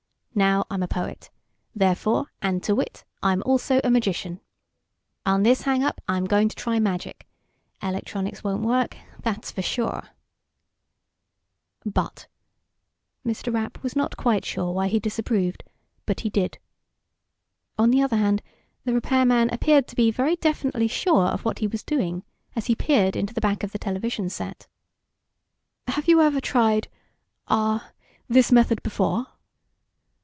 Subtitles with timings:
[0.33, 1.29] Now, I'm a poet.
[1.75, 4.39] Therefore, and to wit, I'm also a magician.
[5.25, 7.27] On this hangup, I'm going to try magic.
[7.83, 10.07] Electronics won't work, that's for sure."
[11.85, 12.27] "But...."
[13.27, 13.53] Mr.
[13.53, 15.65] Rapp was not quite sure why he disapproved,
[16.05, 16.59] but he did.
[17.77, 18.41] On the other hand,
[18.85, 22.23] the repairman appeared to be very definitely sure of what he was doing,
[22.55, 24.65] as he peered into the back of the television set.
[25.87, 26.87] "Have you ever tried...
[27.49, 27.91] ah,
[28.29, 29.27] this method before?"